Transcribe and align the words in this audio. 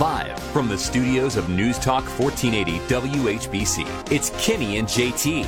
Live 0.00 0.38
from 0.54 0.66
the 0.66 0.78
studios 0.78 1.36
of 1.36 1.50
News 1.50 1.78
Talk 1.78 2.04
1480 2.18 2.78
WHBC, 2.86 4.10
it's 4.10 4.30
Kenny 4.42 4.78
and 4.78 4.88
JT. 4.88 5.44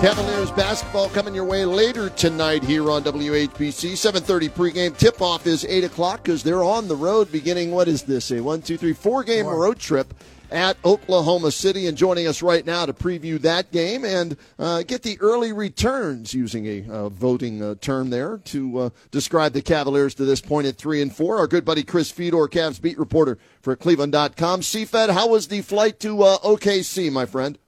Cavaliers 0.00 0.52
basketball 0.52 1.08
coming 1.08 1.34
your 1.34 1.46
way 1.46 1.64
later 1.64 2.10
tonight 2.10 2.62
here 2.62 2.92
on 2.92 3.02
WHBC. 3.02 3.92
7.30 3.94 4.50
pregame. 4.50 4.96
Tip-off 4.96 5.48
is 5.48 5.64
8 5.64 5.82
o'clock 5.82 6.22
because 6.22 6.44
they're 6.44 6.62
on 6.62 6.86
the 6.86 6.94
road 6.94 7.32
beginning, 7.32 7.72
what 7.72 7.88
is 7.88 8.04
this, 8.04 8.30
a 8.30 8.40
one, 8.40 8.62
two, 8.62 8.76
three, 8.76 8.92
four-game 8.92 9.46
road 9.46 9.80
trip 9.80 10.14
at 10.50 10.76
Oklahoma 10.84 11.50
City. 11.50 11.86
And 11.86 11.96
joining 11.96 12.26
us 12.26 12.42
right 12.42 12.64
now 12.64 12.86
to 12.86 12.92
preview 12.92 13.40
that 13.40 13.70
game 13.72 14.04
and 14.04 14.36
uh, 14.58 14.82
get 14.82 15.02
the 15.02 15.18
early 15.20 15.52
returns, 15.52 16.34
using 16.34 16.66
a 16.66 16.90
uh, 16.90 17.08
voting 17.08 17.62
uh, 17.62 17.74
term 17.80 18.10
there, 18.10 18.38
to 18.38 18.78
uh, 18.78 18.90
describe 19.10 19.52
the 19.52 19.62
Cavaliers 19.62 20.14
to 20.16 20.24
this 20.24 20.40
point 20.40 20.66
at 20.66 20.76
3 20.76 21.02
and 21.02 21.14
4. 21.14 21.36
Our 21.36 21.46
good 21.46 21.64
buddy 21.64 21.82
Chris 21.82 22.10
Fedor, 22.10 22.48
Cavs 22.48 22.80
beat 22.80 22.98
reporter 22.98 23.38
for 23.60 23.76
Cleveland.com. 23.76 24.60
CFED, 24.60 25.10
how 25.10 25.28
was 25.28 25.48
the 25.48 25.62
flight 25.62 26.00
to 26.00 26.22
uh, 26.22 26.38
OKC, 26.38 27.10
my 27.12 27.26
friend? 27.26 27.58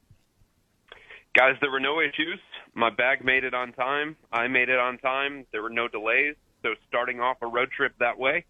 Guys, 1.37 1.55
there 1.61 1.71
were 1.71 1.81
no 1.81 2.01
issues. 2.01 2.41
My 2.75 2.91
bag 2.91 3.25
made 3.25 3.45
it 3.45 3.55
on 3.55 3.73
time. 3.73 4.17
I 4.33 4.49
made 4.49 4.69
it 4.69 4.79
on 4.79 4.99
time. 4.99 5.47
There 5.53 5.63
were 5.63 5.71
no 5.71 5.89
delays. 5.89 6.37
So 6.63 6.71
starting 6.89 7.21
off 7.21 7.39
a 7.43 7.47
road 7.47 7.71
trip 7.77 7.93
that 7.99 8.19
way 8.19 8.45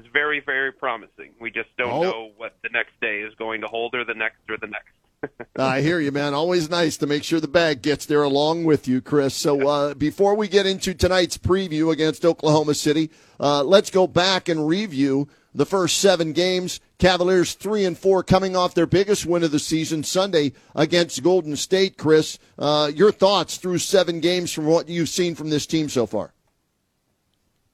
is 0.00 0.06
very, 0.12 0.40
very 0.44 0.72
promising. 0.72 1.32
We 1.40 1.50
just 1.50 1.68
don't 1.76 1.90
Oh. 1.92 2.02
know 2.02 2.30
what 2.36 2.56
the 2.62 2.68
next 2.72 2.92
day 3.00 3.20
is 3.20 3.34
going 3.36 3.60
to 3.62 3.66
hold 3.66 3.94
or 3.94 4.04
the 4.04 4.14
next 4.14 4.38
or 4.48 4.56
the 4.56 4.66
next. 4.68 4.90
I 5.58 5.82
hear 5.82 6.00
you, 6.00 6.12
man. 6.12 6.32
Always 6.32 6.70
nice 6.70 6.96
to 6.98 7.06
make 7.06 7.24
sure 7.24 7.40
the 7.40 7.48
bag 7.48 7.82
gets 7.82 8.06
there 8.06 8.22
along 8.22 8.64
with 8.64 8.88
you, 8.88 9.02
Chris. 9.02 9.34
So 9.34 9.68
uh, 9.68 9.94
before 9.94 10.34
we 10.34 10.48
get 10.48 10.64
into 10.66 10.94
tonight's 10.94 11.36
preview 11.36 11.92
against 11.92 12.24
Oklahoma 12.24 12.72
City, 12.74 13.10
uh, 13.38 13.62
let's 13.62 13.90
go 13.90 14.06
back 14.06 14.48
and 14.48 14.66
review 14.66 15.28
the 15.54 15.66
first 15.66 15.98
seven 15.98 16.32
games. 16.32 16.80
Cavaliers 16.98 17.52
three 17.54 17.84
and 17.84 17.98
four, 17.98 18.22
coming 18.22 18.56
off 18.56 18.72
their 18.74 18.86
biggest 18.86 19.26
win 19.26 19.42
of 19.42 19.50
the 19.50 19.58
season 19.58 20.04
Sunday 20.04 20.52
against 20.74 21.22
Golden 21.22 21.54
State. 21.56 21.98
Chris, 21.98 22.38
uh, 22.58 22.90
your 22.94 23.12
thoughts 23.12 23.58
through 23.58 23.78
seven 23.78 24.20
games 24.20 24.52
from 24.52 24.64
what 24.66 24.88
you've 24.88 25.08
seen 25.10 25.34
from 25.34 25.50
this 25.50 25.66
team 25.66 25.88
so 25.90 26.06
far? 26.06 26.32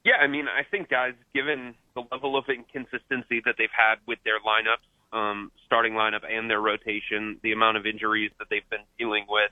Yeah, 0.07 0.19
I 0.23 0.29
mean, 0.29 0.47
I 0.47 0.63
think 0.63 0.89
guys, 0.89 1.15
given 1.35 1.75
the 1.97 2.05
level 2.13 2.39
of 2.39 2.45
inconsistency 2.49 3.43
that 3.45 3.57
they've 3.59 3.69
had 3.77 3.97
with 4.07 4.21
their 4.25 4.39
lineups, 4.39 4.87
um, 5.13 5.51
starting 5.67 5.95
lineup 5.95 6.23
and 6.25 6.49
their 6.49 6.61
rotation, 6.61 7.41
the 7.43 7.51
amount 7.51 7.77
of 7.77 7.87
injuries 7.87 8.31
that 8.39 8.47
they've 8.49 8.71
been 8.71 8.87
dealing 9.01 9.27
with, 9.29 9.51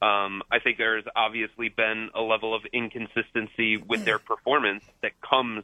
um, 0.00 0.42
I 0.50 0.60
think 0.60 0.78
there's 0.78 1.04
obviously 1.14 1.68
been 1.68 2.08
a 2.14 2.22
level 2.22 2.54
of 2.54 2.62
inconsistency 2.72 3.76
with 3.76 4.06
their 4.06 4.18
performance 4.18 4.82
that 5.02 5.12
comes 5.20 5.62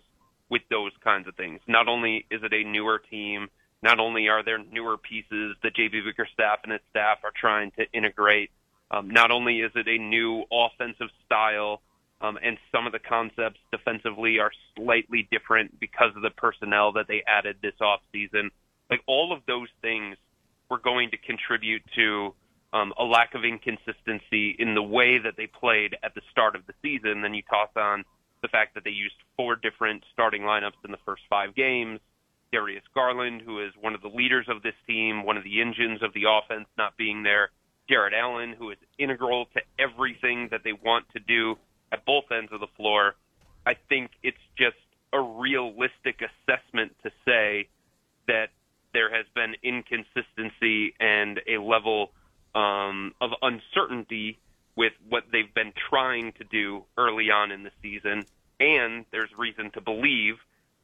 with 0.51 0.61
those 0.69 0.93
kinds 1.03 1.27
of 1.27 1.35
things. 1.37 1.61
Not 1.67 1.89
only 1.89 2.27
is 2.31 2.43
it 2.43 2.53
a 2.53 2.65
newer 2.65 2.99
team, 2.99 3.49
not 3.83 3.99
only 3.99 4.29
are 4.29 4.45
there 4.45 4.59
newer 4.59 4.99
pieces 4.99 5.57
that 5.63 5.75
JB 5.75 6.05
Bickerstaff 6.05 6.59
and 6.65 6.73
his 6.73 6.83
staff 6.91 7.21
are 7.25 7.33
trying 7.35 7.71
to 7.79 7.91
integrate, 7.95 8.51
um, 8.91 9.09
not 9.09 9.31
only 9.31 9.61
is 9.61 9.73
it 9.75 9.89
a 9.89 9.97
new 9.97 10.45
offensive 10.53 11.09
style, 11.25 11.81
um, 12.23 12.39
and 12.43 12.57
some 12.71 12.87
of 12.87 12.93
the 12.93 13.01
concepts 13.01 13.59
defensively 13.73 14.39
are 14.39 14.53
slightly 14.77 15.29
different 15.31 15.79
because 15.81 16.15
of 16.15 16.23
the 16.23 16.31
personnel 16.31 16.93
that 16.93 17.07
they 17.09 17.23
added 17.27 17.57
this 17.61 17.75
offseason. 17.81 18.51
Like 18.89 19.01
all 19.07 19.33
of 19.33 19.41
those 19.47 19.69
things 19.81 20.17
were 20.71 20.79
going 20.79 21.11
to 21.11 21.17
contribute 21.19 21.83
to 21.97 22.33
um, 22.73 22.95
a 22.99 23.05
lack 23.05 23.35
of 23.35 23.45
inconsistency 23.45 24.55
in 24.59 24.75
the 24.75 24.83
way 24.83 25.19
that 25.19 25.35
they 25.37 25.47
played 25.47 25.97
at 26.03 26.15
the 26.15 26.23
start 26.31 26.55
of 26.55 26.63
the 26.67 26.73
season. 26.81 27.23
Then 27.23 27.35
you 27.35 27.43
toss 27.43 27.71
on 27.77 28.05
the 28.41 28.49
fact 28.49 28.75
that 28.75 28.85
they 28.85 28.91
used 28.91 29.15
four 29.37 29.57
different 29.57 30.05
starting 30.13 30.43
lineups 30.43 30.81
in 30.85 30.93
the 30.93 31.03
first 31.05 31.23
five 31.29 31.55
games. 31.55 32.01
Darius 32.53 32.85
Garland, 32.95 33.43
who 33.45 33.65
is 33.65 33.73
one 33.81 33.95
of 33.95 34.03
the 34.03 34.09
leaders 34.09 34.47
of 34.49 34.63
this 34.63 34.75
team, 34.87 35.25
one 35.25 35.37
of 35.37 35.45
the 35.45 35.61
engines 35.61 36.03
of 36.03 36.13
the 36.15 36.25
offense, 36.29 36.69
not 36.79 36.97
being 36.97 37.23
there. 37.23 37.51
Jarrett 37.89 38.15
Allen, 38.15 38.55
who 38.57 38.71
is 38.71 38.79
integral 38.99 39.47
to 39.55 39.61
everything 39.79 40.49
that 40.51 40.61
they 40.63 40.73
want 40.73 41.07
to 41.15 41.21
do 41.21 41.57
at 41.93 42.05
both 42.05 42.25
ends 42.33 42.51
of 42.53 42.61
the 42.61 42.67
floor. 42.77 43.15
I 43.67 43.75
think 43.75 44.11
it's 44.23 44.37
just 44.57 44.77
a 45.13 45.21
realistic 45.21 46.23
assessment 46.23 46.97
to 47.05 47.11
say 47.25 47.69
that 48.27 48.49
there 48.93 49.15
has 49.15 49.27
been 49.35 49.55
inconsistency 49.63 50.95
and 50.99 51.41
a 51.47 51.59
level 51.59 52.11
um, 52.55 53.15
of 53.21 53.31
uncertainty 53.43 54.39
with 54.75 54.93
what 55.09 55.25
they've 55.31 55.53
been 55.55 55.73
trying 55.91 56.33
to 56.33 56.45
do 56.45 56.85
early 56.97 57.31
on 57.31 57.53
in 57.53 57.63
the 57.63 57.71
season. 57.83 58.25
And 58.59 59.05
there's 59.11 59.31
reason 59.37 59.71
to 59.73 59.81
believe 59.81 60.37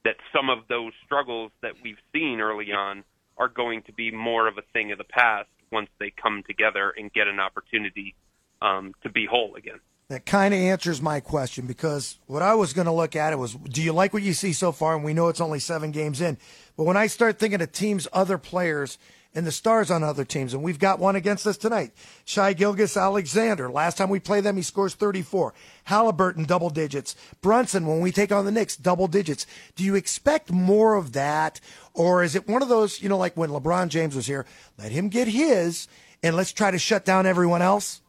that 0.05 0.17
some 0.33 0.51
of 0.51 0.69
those 0.69 0.93
struggles 1.05 1.51
that 1.63 1.73
we've 1.83 1.99
seen 2.13 2.41
early 2.41 2.73
on 2.73 3.05
are 3.37 3.49
going 3.49 3.83
to 3.83 3.93
be 3.93 4.11
more 4.11 4.47
of 4.47 4.59
a 4.59 4.63
thing 4.73 4.93
of 4.93 4.99
the 4.99 5.05
past 5.05 5.49
once 5.71 5.89
they 5.99 6.11
come 6.11 6.43
together 6.47 6.93
and 6.97 7.13
get 7.13 7.29
an 7.29 7.41
opportunity 7.41 8.15
um, 8.61 8.95
to 9.03 9.11
be 9.11 9.27
whole 9.27 9.55
again. 9.55 9.81
That 10.09 10.25
kind 10.25 10.55
of 10.55 10.61
answers 10.61 11.03
my 11.03 11.21
question 11.21 11.67
because 11.67 12.17
what 12.27 12.41
I 12.41 12.55
was 12.55 12.73
going 12.73 12.87
to 12.87 12.93
look 12.93 13.15
at 13.15 13.35
it 13.35 13.39
was, 13.39 13.55
do 13.55 13.83
you 13.83 13.93
like 13.93 14.15
what 14.15 14.23
you 14.23 14.33
see 14.33 14.55
so 14.55 14.73
far? 14.73 14.95
And 14.97 15.05
we 15.05 15.13
know 15.13 15.29
it's 15.29 15.41
only 15.41 15.59
seven 15.59 15.91
games 15.91 16.23
in, 16.23 16.39
but 16.79 16.85
when 16.85 16.97
I 16.97 17.09
start 17.09 17.39
thinking 17.39 17.61
of 17.61 17.73
teams, 17.73 18.09
other 18.11 18.39
players, 18.39 18.97
and 19.35 19.47
the 19.47 19.53
stars 19.53 19.91
on 19.91 20.03
other 20.03 20.25
teams, 20.25 20.55
and 20.55 20.63
we've 20.63 20.79
got 20.79 20.99
one 20.99 21.15
against 21.15 21.47
us 21.47 21.59
tonight, 21.59 21.93
Shai 22.25 22.55
Gilgeous 22.55 22.97
Alexander. 22.97 23.71
Last 23.71 23.99
time 23.99 24.09
we 24.09 24.19
play 24.19 24.41
them, 24.41 24.57
he 24.57 24.63
scores 24.63 24.95
34. 24.95 25.53
Halliburton 25.85 26.45
double 26.45 26.71
digits. 26.71 27.15
Brunson, 27.43 27.87
when 27.87 28.01
we 28.01 28.11
take 28.11 28.33
on 28.33 28.47
the 28.47 28.51
Knicks, 28.51 28.77
double 28.77 29.09
digits. 29.09 29.47
Do 29.77 29.85
you 29.85 29.95
expect 29.95 30.51
more 30.51 30.95
of 30.95 31.13
that, 31.13 31.61
or 31.93 32.23
is 32.23 32.35
it 32.35 32.49
one 32.49 32.63
of 32.63 32.71
those, 32.71 33.03
you 33.03 33.11
know, 33.11 33.19
like 33.19 33.37
when 33.37 33.51
LeBron 33.51 33.89
James 33.89 34.17
was 34.17 34.27
here, 34.27 34.47
let 34.79 34.91
him 34.91 35.11
get 35.11 35.29
his, 35.29 35.87
and 36.23 36.35
let's 36.35 36.53
try 36.53 36.71
to 36.71 36.79
shut 36.79 37.05
down 37.05 37.27
everyone 37.27 37.61
else? 37.61 38.01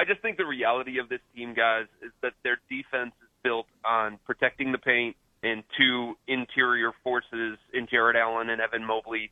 I 0.00 0.04
just 0.06 0.22
think 0.22 0.38
the 0.38 0.46
reality 0.46 0.98
of 0.98 1.10
this 1.10 1.20
team, 1.36 1.52
guys, 1.52 1.84
is 2.02 2.10
that 2.22 2.32
their 2.42 2.58
defense 2.70 3.12
is 3.20 3.28
built 3.44 3.66
on 3.84 4.18
protecting 4.24 4.72
the 4.72 4.78
paint 4.78 5.14
and 5.42 5.62
two 5.76 6.14
interior 6.26 6.92
forces 7.04 7.58
in 7.74 7.86
Jarrett 7.86 8.16
Allen 8.16 8.48
and 8.48 8.62
Evan 8.62 8.82
Mobley 8.82 9.30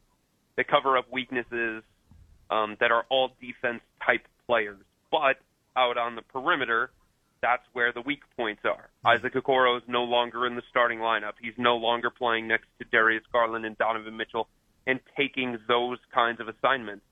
that 0.57 0.69
cover 0.69 0.99
up 0.99 1.07
weaknesses 1.11 1.83
um, 2.51 2.77
that 2.81 2.91
are 2.91 3.07
all 3.09 3.31
defense 3.41 3.81
type 4.05 4.27
players. 4.47 4.77
But 5.11 5.37
out 5.75 5.97
on 5.97 6.17
the 6.17 6.23
perimeter, 6.23 6.91
that's 7.41 7.63
where 7.73 7.91
the 7.95 8.03
weak 8.03 8.21
points 8.37 8.61
are. 8.67 8.91
Isaac 9.07 9.33
Okoro 9.33 9.79
is 9.79 9.85
no 9.89 10.05
longer 10.05 10.47
in 10.47 10.55
the 10.55 10.63
starting 10.69 10.99
lineup. 10.99 11.33
He's 11.41 11.57
no 11.57 11.77
longer 11.77 12.11
playing 12.11 12.47
next 12.47 12.67
to 12.79 12.85
Darius 12.93 13.25
Garland 13.33 13.65
and 13.65 13.79
Donovan 13.79 14.19
Mitchell 14.19 14.49
and 14.87 15.01
taking 15.17 15.57
those 15.67 15.97
kinds 16.13 16.41
of 16.41 16.49
assignments. 16.49 17.07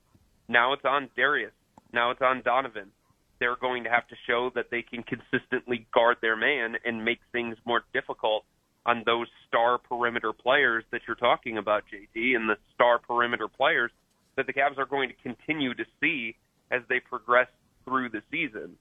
Now 0.47 0.73
it's 0.73 0.85
on 0.85 1.09
Darius. 1.15 1.53
Now 1.91 2.11
it's 2.11 2.21
on 2.21 2.43
Donovan 2.43 2.91
they're 3.39 3.55
going 3.55 3.83
to 3.83 3.89
have 3.89 4.07
to 4.07 4.15
show 4.27 4.51
that 4.55 4.67
they 4.71 4.81
can 4.81 5.03
consistently 5.03 5.87
guard 5.93 6.17
their 6.21 6.35
man 6.35 6.75
and 6.85 7.03
make 7.03 7.19
things 7.31 7.55
more 7.65 7.83
difficult 7.93 8.43
on 8.85 9.03
those 9.05 9.27
star 9.47 9.77
perimeter 9.77 10.31
players 10.33 10.83
that 10.91 11.01
you're 11.07 11.15
talking 11.15 11.57
about, 11.57 11.83
JD, 11.93 12.35
and 12.35 12.49
the 12.49 12.55
star 12.73 12.99
perimeter 12.99 13.47
players 13.47 13.91
that 14.37 14.47
the 14.47 14.53
Cavs 14.53 14.77
are 14.77 14.85
going 14.85 15.09
to 15.09 15.15
continue 15.21 15.73
to 15.73 15.83
see 16.01 16.35
as 16.71 16.81
they 16.87 16.99
progress 16.99 17.47
through 17.83 18.09
the 18.09 18.21
season. 18.31 18.77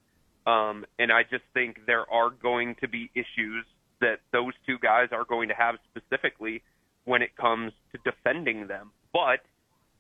Um, 0.47 0.85
and 0.99 1.11
I 1.11 1.23
just 1.25 1.45
think 1.55 1.79
there 1.87 2.09
are 2.11 2.31
going 2.31 2.77
to 2.81 2.89
be 2.89 3.11
issues 3.15 3.65
that 4.01 4.21
those 4.33 4.53
two 4.67 4.79
guys 4.79 5.09
are 5.11 5.25
going 5.25 5.49
to 5.49 5.55
have 5.55 5.77
specifically 5.91 6.63
when 7.05 7.23
it 7.23 7.37
comes 7.37 7.73
to 7.93 7.99
defending 8.05 8.69
them. 8.69 8.93
But 9.13 9.41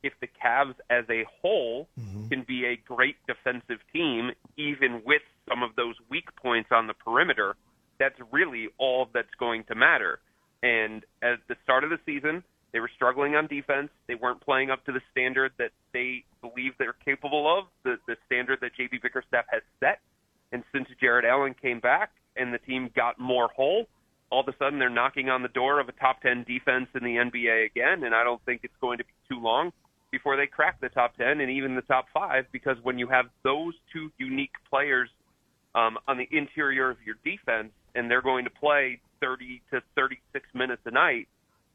if 0.06 0.12
the 0.20 0.28
Cavs 0.28 0.74
as 0.88 1.04
a 1.10 1.24
whole 1.40 1.88
mm-hmm. 1.98 2.28
can 2.28 2.44
be 2.46 2.64
a 2.64 2.76
great 2.76 3.16
defensive 3.26 3.80
team, 3.92 4.30
even 4.56 5.02
with 5.04 5.22
some 5.48 5.62
of 5.62 5.74
those 5.76 5.94
weak 6.10 6.28
points 6.36 6.70
on 6.72 6.86
the 6.86 6.94
perimeter, 6.94 7.56
that's 7.98 8.18
really 8.30 8.68
all 8.78 9.08
that's 9.12 9.34
going 9.38 9.64
to 9.64 9.74
matter. 9.74 10.20
And 10.62 11.04
at 11.22 11.38
the 11.48 11.56
start 11.64 11.84
of 11.84 11.90
the 11.90 11.98
season, 12.06 12.42
they 12.72 12.80
were 12.80 12.90
struggling 12.94 13.34
on 13.34 13.46
defense. 13.46 13.90
They 14.06 14.14
weren't 14.14 14.40
playing 14.40 14.70
up 14.70 14.84
to 14.86 14.92
the 14.92 15.00
standard 15.10 15.52
that 15.58 15.70
they 15.92 16.24
believe 16.40 16.72
they're 16.78 16.96
capable 17.04 17.58
of, 17.58 17.64
the, 17.84 17.96
the 18.06 18.16
standard 18.26 18.58
that 18.60 18.72
JB 18.78 19.02
Bickerstaff 19.02 19.44
has 19.48 19.62
set. 19.80 20.00
And 20.52 20.62
since 20.72 20.88
Jarrett 21.00 21.24
Allen 21.24 21.54
came 21.60 21.80
back, 21.80 22.10
and 22.36 22.52
the 22.52 22.58
team 22.58 22.90
got 22.94 23.18
more 23.18 23.48
whole, 23.48 23.86
all 24.30 24.40
of 24.40 24.48
a 24.48 24.56
sudden 24.58 24.78
they're 24.78 24.90
knocking 24.90 25.28
on 25.28 25.42
the 25.42 25.48
door 25.48 25.80
of 25.80 25.88
a 25.88 25.92
top 25.92 26.20
10 26.22 26.44
defense 26.46 26.88
in 26.94 27.02
the 27.02 27.16
NBA 27.16 27.66
again, 27.66 28.04
and 28.04 28.14
I 28.14 28.24
don't 28.24 28.44
think 28.44 28.60
it's 28.64 28.76
going 28.80 28.98
to 28.98 29.04
be 29.04 29.12
too 29.28 29.40
long 29.40 29.72
before 30.10 30.36
they 30.36 30.46
crack 30.46 30.80
the 30.80 30.88
top 30.88 31.16
10 31.16 31.40
and 31.40 31.50
even 31.50 31.74
the 31.74 31.82
top 31.82 32.06
five 32.12 32.44
because 32.52 32.76
when 32.82 32.98
you 32.98 33.08
have 33.08 33.26
those 33.42 33.74
two 33.92 34.10
unique 34.18 34.52
players 34.70 35.08
um, 35.74 35.98
on 36.08 36.16
the 36.16 36.28
interior 36.30 36.90
of 36.90 36.96
your 37.04 37.16
defense 37.24 37.72
and 37.94 38.10
they're 38.10 38.22
going 38.22 38.44
to 38.44 38.50
play 38.50 39.00
30 39.20 39.62
to 39.72 39.80
36 39.94 40.46
minutes 40.54 40.82
a 40.86 40.90
night, 40.90 41.28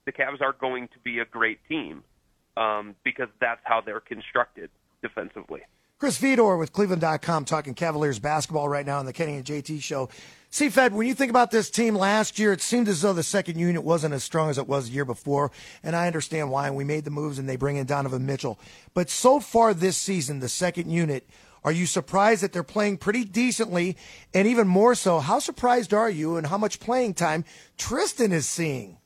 the 0.05 0.11
Cavs 0.11 0.41
are 0.41 0.53
going 0.59 0.87
to 0.89 0.99
be 1.03 1.19
a 1.19 1.25
great 1.25 1.59
team 1.67 2.03
um, 2.57 2.95
because 3.03 3.27
that's 3.39 3.61
how 3.63 3.81
they're 3.81 3.99
constructed 3.99 4.69
defensively. 5.01 5.61
Chris 6.01 6.17
Fedor 6.17 6.57
with 6.57 6.73
Cleveland.com 6.73 7.45
talking 7.45 7.75
Cavaliers 7.75 8.17
basketball 8.17 8.67
right 8.67 8.87
now 8.87 8.97
on 8.97 9.05
the 9.05 9.13
Kenny 9.13 9.35
and 9.35 9.45
JT 9.45 9.83
show. 9.83 10.09
See, 10.49 10.67
Fed, 10.69 10.95
when 10.95 11.05
you 11.05 11.13
think 11.13 11.29
about 11.29 11.51
this 11.51 11.69
team 11.69 11.93
last 11.93 12.39
year, 12.39 12.51
it 12.51 12.61
seemed 12.61 12.87
as 12.87 13.03
though 13.03 13.13
the 13.13 13.21
second 13.21 13.59
unit 13.59 13.83
wasn't 13.83 14.15
as 14.15 14.23
strong 14.23 14.49
as 14.49 14.57
it 14.57 14.67
was 14.67 14.87
the 14.87 14.95
year 14.95 15.05
before, 15.05 15.51
and 15.83 15.95
I 15.95 16.07
understand 16.07 16.49
why. 16.49 16.65
And 16.65 16.75
we 16.75 16.83
made 16.83 17.05
the 17.05 17.11
moves, 17.11 17.37
and 17.37 17.47
they 17.47 17.55
bring 17.55 17.77
in 17.77 17.85
Donovan 17.85 18.25
Mitchell. 18.25 18.57
But 18.95 19.11
so 19.11 19.39
far 19.39 19.75
this 19.75 19.95
season, 19.95 20.39
the 20.39 20.49
second 20.49 20.89
unit, 20.89 21.29
are 21.63 21.71
you 21.71 21.85
surprised 21.85 22.41
that 22.41 22.51
they're 22.51 22.63
playing 22.63 22.97
pretty 22.97 23.23
decently? 23.23 23.95
And 24.33 24.47
even 24.47 24.67
more 24.67 24.95
so, 24.95 25.19
how 25.19 25.37
surprised 25.37 25.93
are 25.93 26.09
you, 26.09 26.35
and 26.35 26.47
how 26.47 26.57
much 26.57 26.79
playing 26.79 27.13
time 27.13 27.45
Tristan 27.77 28.31
is 28.31 28.49
seeing? 28.49 28.97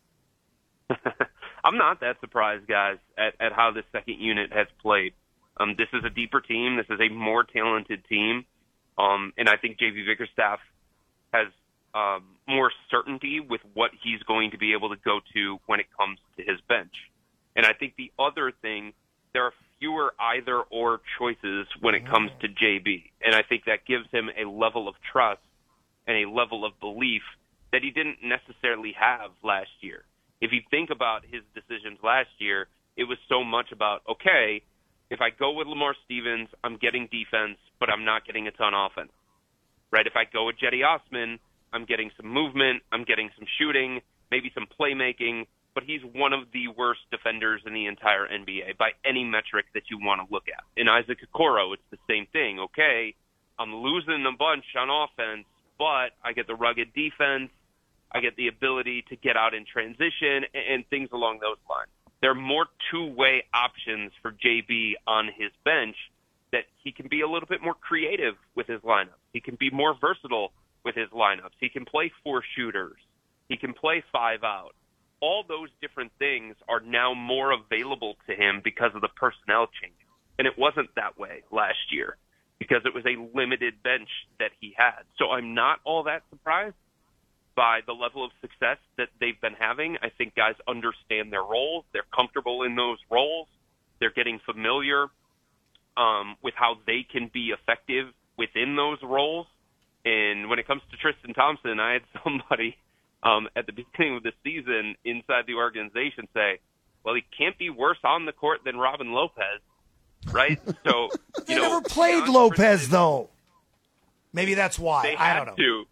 I'm 0.89 1.77
not 1.77 1.99
that 1.99 2.21
surprised, 2.21 2.67
guys, 2.67 2.99
at, 3.17 3.33
at 3.41 3.51
how 3.51 3.71
this 3.71 3.83
second 3.91 4.21
unit 4.21 4.53
has 4.53 4.67
played. 4.81 5.11
Um, 5.57 5.75
this 5.77 5.87
is 5.93 6.03
a 6.05 6.09
deeper 6.09 6.41
team. 6.41 6.77
This 6.77 6.87
is 6.89 6.99
a 6.99 7.13
more 7.13 7.43
talented 7.43 8.03
team. 8.07 8.45
Um, 8.97 9.33
and 9.37 9.49
I 9.49 9.57
think 9.57 9.77
JB 9.79 10.05
Bickerstaff 10.05 10.59
has 11.33 11.47
um, 11.93 12.23
more 12.47 12.71
certainty 12.91 13.39
with 13.39 13.61
what 13.73 13.91
he's 14.03 14.21
going 14.23 14.51
to 14.51 14.57
be 14.57 14.73
able 14.73 14.89
to 14.89 14.97
go 15.03 15.19
to 15.33 15.59
when 15.65 15.79
it 15.79 15.87
comes 15.97 16.19
to 16.37 16.43
his 16.43 16.59
bench. 16.67 16.93
And 17.55 17.65
I 17.65 17.73
think 17.73 17.93
the 17.97 18.11
other 18.19 18.51
thing, 18.61 18.93
there 19.33 19.43
are 19.43 19.53
fewer 19.79 20.13
either 20.19 20.61
or 20.61 21.01
choices 21.17 21.67
when 21.81 21.95
it 21.95 22.05
comes 22.07 22.31
to 22.41 22.47
JB. 22.47 23.03
And 23.25 23.35
I 23.35 23.43
think 23.43 23.63
that 23.65 23.85
gives 23.85 24.05
him 24.11 24.29
a 24.37 24.47
level 24.47 24.87
of 24.87 24.95
trust 25.11 25.41
and 26.07 26.17
a 26.17 26.29
level 26.29 26.65
of 26.65 26.79
belief 26.79 27.21
that 27.71 27.81
he 27.81 27.91
didn't 27.91 28.19
necessarily 28.23 28.93
have 28.99 29.31
last 29.43 29.71
year. 29.81 30.03
If 30.41 30.51
you 30.51 30.61
think 30.69 30.89
about 30.89 31.23
his 31.23 31.41
decisions 31.53 31.99
last 32.03 32.29
year, 32.39 32.67
it 32.95 33.05
was 33.05 33.17
so 33.27 33.43
much 33.43 33.71
about, 33.71 34.01
okay, 34.09 34.61
if 35.15 35.21
I 35.21 35.29
go 35.31 35.53
with 35.53 35.67
Lamar 35.67 35.95
Stevens, 36.03 36.49
I'm 36.61 36.75
getting 36.75 37.07
defense, 37.07 37.57
but 37.79 37.89
I'm 37.89 38.03
not 38.03 38.25
getting 38.27 38.47
a 38.47 38.51
ton 38.51 38.73
of 38.73 38.91
offense. 38.91 39.13
Right? 39.89 40.05
If 40.05 40.17
I 40.17 40.25
go 40.27 40.47
with 40.47 40.57
Cedi 40.59 40.83
Osman, 40.83 41.39
I'm 41.71 41.85
getting 41.85 42.11
some 42.17 42.27
movement, 42.27 42.83
I'm 42.91 43.05
getting 43.05 43.29
some 43.39 43.47
shooting, 43.57 44.01
maybe 44.29 44.51
some 44.53 44.67
playmaking, 44.67 45.47
but 45.73 45.83
he's 45.83 46.01
one 46.03 46.33
of 46.33 46.51
the 46.51 46.67
worst 46.67 46.99
defenders 47.11 47.61
in 47.65 47.73
the 47.73 47.85
entire 47.85 48.27
NBA 48.27 48.77
by 48.77 48.91
any 49.05 49.23
metric 49.23 49.67
that 49.73 49.83
you 49.89 49.97
want 49.99 50.19
to 50.19 50.27
look 50.33 50.51
at. 50.51 50.63
In 50.75 50.89
Isaac 50.89 51.19
Okoro, 51.23 51.73
it's 51.73 51.87
the 51.91 51.99
same 52.09 52.27
thing. 52.33 52.59
Okay, 52.59 53.15
I'm 53.57 53.73
losing 53.73 54.25
a 54.27 54.35
bunch 54.35 54.65
on 54.77 54.91
offense, 54.91 55.47
but 55.79 56.11
I 56.23 56.33
get 56.35 56.47
the 56.47 56.55
rugged 56.55 56.91
defense, 56.93 57.51
I 58.11 58.19
get 58.19 58.35
the 58.35 58.49
ability 58.49 59.05
to 59.07 59.15
get 59.15 59.37
out 59.37 59.53
in 59.53 59.63
transition 59.63 60.43
and, 60.53 60.63
and 60.75 60.89
things 60.89 61.07
along 61.13 61.39
those 61.39 61.59
lines 61.69 61.91
there 62.25 62.31
are 62.31 62.33
more 62.33 62.65
two-way 62.89 63.43
options 63.53 64.11
for 64.23 64.31
JB 64.31 64.93
on 65.05 65.27
his 65.27 65.51
bench 65.63 65.95
that 66.51 66.63
he 66.83 66.91
can 66.91 67.07
be 67.07 67.21
a 67.21 67.29
little 67.29 67.47
bit 67.47 67.61
more 67.61 67.75
creative 67.75 68.33
with 68.55 68.65
his 68.65 68.81
lineups. 68.81 69.21
He 69.31 69.39
can 69.39 69.55
be 69.59 69.69
more 69.69 69.95
versatile 70.01 70.51
with 70.83 70.95
his 70.95 71.09
lineups. 71.09 71.53
He 71.59 71.69
can 71.69 71.85
play 71.85 72.11
four 72.23 72.41
shooters. 72.55 72.97
He 73.47 73.57
can 73.57 73.75
play 73.75 74.03
five 74.11 74.43
out. 74.43 74.73
All 75.21 75.43
those 75.47 75.69
different 75.81 76.13
things 76.17 76.55
are 76.67 76.79
now 76.79 77.13
more 77.13 77.51
available 77.51 78.15
to 78.27 78.33
him 78.33 78.59
because 78.63 78.89
of 78.95 79.01
the 79.01 79.09
personnel 79.09 79.67
change. 79.79 79.93
And 80.39 80.47
it 80.47 80.57
wasn't 80.57 80.89
that 80.95 81.19
way 81.19 81.43
last 81.51 81.91
year 81.91 82.17
because 82.57 82.81
it 82.85 82.95
was 82.95 83.05
a 83.05 83.37
limited 83.37 83.83
bench 83.83 84.09
that 84.39 84.49
he 84.59 84.73
had. 84.75 85.05
So 85.19 85.29
I'm 85.29 85.53
not 85.53 85.77
all 85.85 86.01
that 86.05 86.23
surprised 86.31 86.73
by 87.55 87.79
the 87.85 87.93
level 87.93 88.23
of 88.23 88.31
success 88.41 88.77
that 88.97 89.09
they've 89.19 89.39
been 89.41 89.55
having. 89.57 89.97
I 90.01 90.09
think 90.09 90.35
guys 90.35 90.55
understand 90.67 91.31
their 91.31 91.43
roles. 91.43 91.85
They're 91.93 92.03
comfortable 92.13 92.63
in 92.63 92.75
those 92.75 92.97
roles. 93.09 93.47
They're 93.99 94.11
getting 94.11 94.39
familiar 94.45 95.07
um, 95.97 96.35
with 96.43 96.53
how 96.55 96.77
they 96.85 97.05
can 97.09 97.29
be 97.33 97.51
effective 97.51 98.07
within 98.37 98.75
those 98.75 98.97
roles. 99.01 99.47
And 100.03 100.49
when 100.49 100.59
it 100.59 100.67
comes 100.67 100.81
to 100.91 100.97
Tristan 100.97 101.33
Thompson, 101.33 101.79
I 101.79 101.93
had 101.93 102.01
somebody 102.23 102.77
um, 103.23 103.47
at 103.55 103.65
the 103.65 103.73
beginning 103.73 104.17
of 104.17 104.23
the 104.23 104.33
season 104.43 104.95
inside 105.03 105.45
the 105.47 105.55
organization 105.55 106.27
say, 106.33 106.59
"Well, 107.03 107.15
he 107.15 107.23
can't 107.37 107.57
be 107.57 107.69
worse 107.69 107.97
on 108.03 108.25
the 108.25 108.33
court 108.33 108.61
than 108.65 108.77
Robin 108.77 109.11
Lopez." 109.13 109.61
Right? 110.31 110.59
So 110.85 111.09
they 111.47 111.55
you 111.55 111.61
know, 111.61 111.69
never 111.69 111.81
played 111.81 112.27
Lopez 112.27 112.89
though. 112.89 113.29
Maybe 114.33 114.53
that's 114.53 114.77
why. 114.77 115.15
I 115.17 115.33
don't 115.33 115.45
know. 115.47 115.55
to 115.55 115.85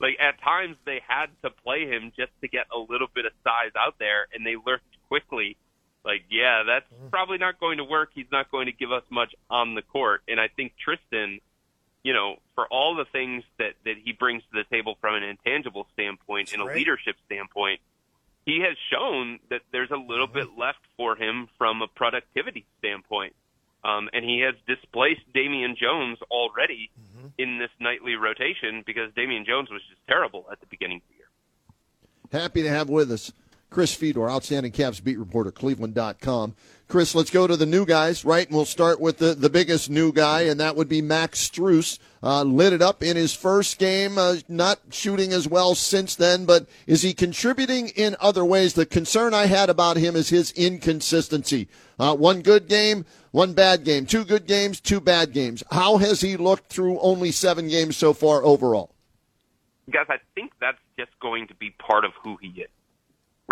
like 0.00 0.16
at 0.20 0.40
times 0.42 0.76
they 0.84 1.00
had 1.06 1.26
to 1.42 1.50
play 1.50 1.86
him 1.86 2.12
just 2.16 2.32
to 2.40 2.48
get 2.48 2.66
a 2.74 2.78
little 2.78 3.08
bit 3.14 3.26
of 3.26 3.32
size 3.42 3.72
out 3.78 3.94
there, 3.98 4.26
and 4.34 4.44
they 4.46 4.56
learned 4.56 4.82
quickly. 5.08 5.56
Like, 6.04 6.24
yeah, 6.30 6.64
that's 6.66 6.84
Mm-hmm. 6.92 7.08
probably 7.08 7.38
not 7.38 7.58
going 7.60 7.78
to 7.78 7.84
work. 7.84 8.10
He's 8.14 8.30
not 8.30 8.50
going 8.50 8.66
to 8.66 8.72
give 8.72 8.92
us 8.92 9.04
much 9.10 9.34
on 9.48 9.74
the 9.74 9.82
court. 9.82 10.22
And 10.28 10.38
I 10.38 10.48
think 10.48 10.72
Tristan, 10.76 11.40
you 12.02 12.12
know, 12.12 12.36
for 12.54 12.66
all 12.66 12.94
the 12.94 13.06
things 13.10 13.42
that 13.58 13.72
that 13.84 13.94
he 14.04 14.12
brings 14.12 14.42
to 14.42 14.48
the 14.52 14.64
table 14.70 14.96
from 15.00 15.14
an 15.14 15.22
intangible 15.22 15.86
standpoint 15.94 16.52
and 16.52 16.60
a 16.60 16.66
leadership 16.66 17.16
standpoint, 17.26 17.80
he 18.44 18.60
has 18.60 18.76
shown 18.92 19.38
that 19.48 19.62
there's 19.72 19.90
a 19.90 19.96
little 19.96 20.26
Mm-hmm. 20.26 20.34
bit 20.34 20.48
left 20.58 20.80
for 20.98 21.16
him 21.16 21.48
from 21.56 21.80
a 21.80 21.86
productivity 21.88 22.66
standpoint. 22.80 23.34
Um, 23.84 24.08
and 24.12 24.24
he 24.24 24.40
has 24.40 24.54
displaced 24.66 25.20
Damian 25.34 25.76
Jones 25.80 26.18
already 26.30 26.90
Mm-hmm. 26.98 27.26
in 27.38 27.58
this 27.58 27.70
nightly 27.80 28.14
rotation 28.16 28.82
because 28.84 29.12
Damian 29.14 29.44
Jones 29.46 29.70
was 29.70 29.80
just 29.88 30.00
terrible 30.08 30.46
at 30.50 30.58
the 30.60 30.66
beginning 30.66 30.98
of 30.98 31.02
the 31.08 31.14
year. 31.16 32.42
Happy 32.42 32.62
to 32.62 32.68
have 32.68 32.88
with 32.88 33.10
us 33.12 33.32
Chris 33.70 33.94
Fedor, 33.94 34.28
outstanding 34.28 34.72
Cavs 34.72 35.02
beat 35.02 35.18
reporter, 35.18 35.50
Cleveland.com. 35.52 36.54
Chris, 36.86 37.14
let's 37.14 37.30
go 37.30 37.46
to 37.46 37.56
the 37.56 37.66
new 37.66 37.86
guys, 37.86 38.24
right? 38.24 38.46
And 38.46 38.54
we'll 38.54 38.66
start 38.66 39.00
with 39.00 39.18
the, 39.18 39.34
the 39.34 39.48
biggest 39.48 39.88
new 39.88 40.12
guy, 40.12 40.42
and 40.42 40.60
that 40.60 40.76
would 40.76 40.88
be 40.88 41.00
Max 41.00 41.48
Strus. 41.48 41.98
Uh, 42.22 42.42
lit 42.42 42.72
it 42.72 42.82
up 42.82 43.02
in 43.02 43.16
his 43.16 43.34
first 43.34 43.78
game, 43.78 44.16
uh, 44.18 44.36
not 44.48 44.80
shooting 44.90 45.32
as 45.32 45.48
well 45.48 45.74
since 45.74 46.14
then, 46.14 46.44
but 46.44 46.66
is 46.86 47.02
he 47.02 47.12
contributing 47.12 47.88
in 47.88 48.16
other 48.20 48.44
ways? 48.44 48.74
The 48.74 48.86
concern 48.86 49.34
I 49.34 49.46
had 49.46 49.70
about 49.70 49.96
him 49.96 50.14
is 50.14 50.28
his 50.28 50.50
inconsistency. 50.52 51.68
Uh, 51.98 52.14
one 52.14 52.42
good 52.42 52.68
game, 52.68 53.06
one 53.30 53.54
bad 53.54 53.84
game, 53.84 54.06
two 54.06 54.24
good 54.24 54.46
games, 54.46 54.80
two 54.80 55.00
bad 55.00 55.32
games. 55.32 55.62
How 55.70 55.96
has 55.98 56.20
he 56.20 56.36
looked 56.36 56.70
through 56.70 56.98
only 57.00 57.30
seven 57.30 57.68
games 57.68 57.96
so 57.96 58.12
far 58.12 58.44
overall? 58.44 58.94
Guys, 59.90 60.06
I 60.08 60.18
think 60.34 60.52
that's 60.60 60.78
just 60.98 61.10
going 61.20 61.48
to 61.48 61.54
be 61.54 61.70
part 61.70 62.04
of 62.04 62.12
who 62.22 62.36
he 62.40 62.48
is, 62.48 62.70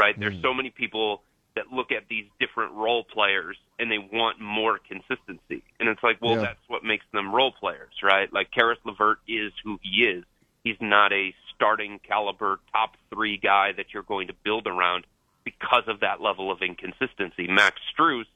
right? 0.00 0.18
There's 0.18 0.40
so 0.40 0.54
many 0.54 0.70
people 0.70 1.22
that 1.54 1.66
look 1.72 1.92
at 1.92 2.08
these 2.08 2.26
different 2.40 2.72
role 2.72 3.04
players 3.04 3.56
and 3.78 3.90
they 3.90 3.98
want 3.98 4.40
more 4.40 4.78
consistency. 4.78 5.62
And 5.78 5.88
it's 5.88 6.02
like, 6.02 6.20
well, 6.20 6.36
Yeah. 6.36 6.42
that's 6.42 6.68
what 6.68 6.84
makes 6.84 7.04
them 7.12 7.34
role 7.34 7.52
players, 7.52 7.92
right? 8.02 8.32
Like 8.32 8.50
Caris 8.50 8.78
LeVert 8.84 9.18
is 9.28 9.52
who 9.62 9.78
he 9.82 10.04
is. 10.06 10.24
He's 10.64 10.80
not 10.80 11.12
a 11.12 11.34
starting 11.54 11.98
caliber 11.98 12.60
top 12.72 12.96
three 13.10 13.36
guy 13.36 13.72
that 13.72 13.92
you're 13.92 14.02
going 14.04 14.28
to 14.28 14.34
build 14.44 14.66
around 14.66 15.06
because 15.44 15.84
of 15.88 16.00
that 16.00 16.20
level 16.20 16.50
of 16.50 16.62
inconsistency. 16.62 17.48
Max 17.48 17.80
Strus 17.92 18.26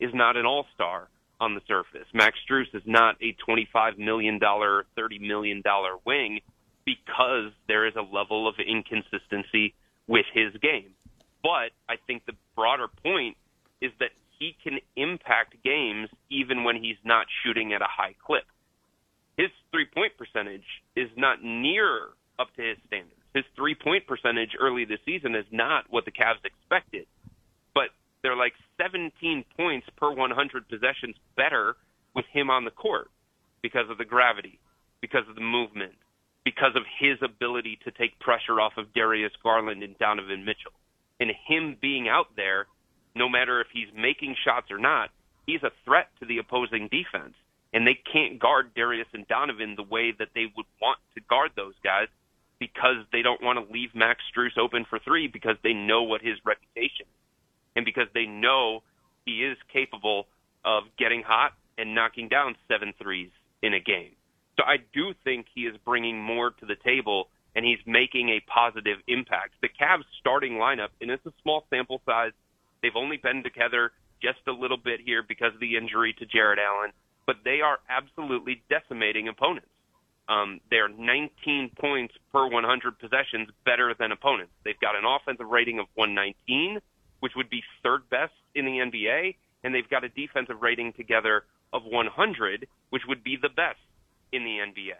is 0.00 0.14
not 0.14 0.36
an 0.36 0.46
all-star 0.46 1.08
on 1.40 1.54
the 1.54 1.60
surface. 1.66 2.06
Max 2.14 2.38
Strus 2.48 2.72
is 2.74 2.82
not 2.86 3.16
a 3.20 3.34
$25 3.46 3.98
million, 3.98 4.38
$30 4.38 5.20
million 5.20 5.62
wing 6.04 6.40
because 6.84 7.50
there 7.68 7.86
is 7.86 7.94
a 7.96 8.02
level 8.02 8.48
of 8.48 8.54
inconsistency 8.58 9.74
with 10.06 10.26
his 10.32 10.52
game. 10.62 10.90
But 11.42 11.70
I 11.88 11.96
think 12.06 12.24
the 12.26 12.34
broader 12.54 12.88
point 13.02 13.36
is 13.80 13.92
that 14.00 14.10
he 14.38 14.56
can 14.62 14.78
impact 14.96 15.62
games 15.62 16.08
even 16.30 16.64
when 16.64 16.76
he's 16.76 16.96
not 17.04 17.26
shooting 17.42 17.72
at 17.72 17.82
a 17.82 17.88
high 17.88 18.14
clip. 18.24 18.44
His 19.36 19.50
three 19.70 19.86
point 19.86 20.12
percentage 20.18 20.66
is 20.96 21.08
not 21.16 21.42
near 21.42 22.08
up 22.38 22.54
to 22.56 22.62
his 22.62 22.78
standards. 22.86 23.20
His 23.34 23.44
three 23.56 23.74
point 23.74 24.06
percentage 24.06 24.50
early 24.58 24.84
this 24.84 25.00
season 25.06 25.34
is 25.34 25.46
not 25.50 25.84
what 25.90 26.04
the 26.04 26.10
Cavs 26.10 26.44
expected. 26.44 27.06
But 27.74 27.90
they're 28.22 28.36
like 28.36 28.54
17 28.80 29.44
points 29.56 29.86
per 29.96 30.12
100 30.12 30.68
possessions 30.68 31.16
better 31.36 31.76
with 32.14 32.26
him 32.32 32.50
on 32.50 32.64
the 32.64 32.70
court 32.70 33.10
because 33.62 33.88
of 33.88 33.98
the 33.98 34.04
gravity, 34.04 34.58
because 35.00 35.26
of 35.28 35.34
the 35.34 35.40
movement, 35.40 35.94
because 36.44 36.74
of 36.76 36.82
his 36.98 37.18
ability 37.22 37.78
to 37.84 37.90
take 37.90 38.18
pressure 38.18 38.60
off 38.60 38.72
of 38.76 38.92
Darius 38.92 39.32
Garland 39.42 39.82
and 39.82 39.96
Donovan 39.98 40.44
Mitchell. 40.44 40.72
And 41.22 41.30
him 41.46 41.76
being 41.80 42.08
out 42.08 42.34
there, 42.34 42.66
no 43.14 43.28
matter 43.28 43.60
if 43.60 43.68
he's 43.72 43.86
making 43.94 44.34
shots 44.44 44.72
or 44.72 44.78
not, 44.78 45.10
he's 45.46 45.62
a 45.62 45.70
threat 45.84 46.08
to 46.18 46.26
the 46.26 46.38
opposing 46.38 46.88
defense. 46.88 47.34
and 47.72 47.86
they 47.86 47.94
can't 47.94 48.38
guard 48.38 48.74
Darius 48.74 49.08
and 49.14 49.26
Donovan 49.28 49.76
the 49.76 49.82
way 49.82 50.12
that 50.18 50.28
they 50.34 50.46
would 50.56 50.66
want 50.80 50.98
to 51.14 51.20
guard 51.22 51.52
those 51.56 51.74
guys 51.82 52.08
because 52.58 53.04
they 53.12 53.22
don't 53.22 53.42
want 53.42 53.58
to 53.58 53.72
leave 53.72 53.94
Max 53.94 54.20
Strus 54.30 54.58
open 54.58 54.84
for 54.88 54.98
three 54.98 55.26
because 55.26 55.56
they 55.62 55.72
know 55.72 56.02
what 56.02 56.20
his 56.20 56.36
reputation 56.44 57.06
is. 57.06 57.20
And 57.74 57.84
because 57.84 58.08
they 58.12 58.26
know 58.26 58.82
he 59.24 59.42
is 59.44 59.56
capable 59.72 60.26
of 60.64 60.84
getting 60.98 61.22
hot 61.22 61.54
and 61.78 61.94
knocking 61.94 62.28
down 62.28 62.54
seven 62.68 62.92
threes 63.00 63.30
in 63.62 63.72
a 63.72 63.80
game. 63.80 64.12
So 64.58 64.64
I 64.64 64.76
do 64.92 65.14
think 65.24 65.46
he 65.54 65.62
is 65.62 65.76
bringing 65.84 66.20
more 66.20 66.50
to 66.50 66.66
the 66.66 66.76
table 66.76 67.28
and 67.62 67.68
he's 67.68 67.86
making 67.86 68.28
a 68.28 68.40
positive 68.50 68.98
impact. 69.06 69.54
The 69.62 69.68
Cavs 69.68 70.02
starting 70.18 70.54
lineup, 70.54 70.88
and 71.00 71.12
it's 71.12 71.24
a 71.24 71.32
small 71.42 71.64
sample 71.70 72.02
size, 72.04 72.32
they've 72.82 72.96
only 72.96 73.18
been 73.18 73.44
together 73.44 73.92
just 74.20 74.40
a 74.48 74.52
little 74.52 74.76
bit 74.76 74.98
here 75.04 75.22
because 75.22 75.54
of 75.54 75.60
the 75.60 75.76
injury 75.76 76.12
to 76.18 76.26
Jarrett 76.26 76.58
Allen, 76.58 76.90
but 77.24 77.36
they 77.44 77.60
are 77.60 77.78
absolutely 77.88 78.64
decimating 78.68 79.28
opponents. 79.28 79.68
Um, 80.28 80.60
they're 80.70 80.88
19 80.88 81.70
points 81.78 82.14
per 82.32 82.48
100 82.48 82.98
possessions 82.98 83.48
better 83.64 83.94
than 83.96 84.10
opponents. 84.10 84.52
They've 84.64 84.80
got 84.80 84.96
an 84.96 85.04
offensive 85.04 85.46
rating 85.46 85.78
of 85.78 85.86
119, 85.94 86.80
which 87.20 87.32
would 87.36 87.48
be 87.48 87.62
third 87.84 88.10
best 88.10 88.32
in 88.56 88.64
the 88.64 88.72
NBA, 88.72 89.36
and 89.62 89.72
they've 89.72 89.88
got 89.88 90.02
a 90.02 90.08
defensive 90.08 90.60
rating 90.60 90.94
together 90.94 91.44
of 91.72 91.84
100, 91.84 92.66
which 92.90 93.02
would 93.06 93.22
be 93.22 93.38
the 93.40 93.48
best 93.48 93.78
in 94.32 94.42
the 94.42 94.58
NBA. 94.58 94.98